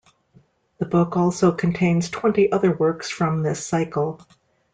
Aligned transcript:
The 0.79 0.87
book 0.87 1.15
also 1.15 1.51
contains 1.51 2.09
twenty 2.09 2.51
other 2.51 2.75
works 2.75 3.07
from 3.11 3.43
this 3.43 3.63
cycle. 3.63 4.25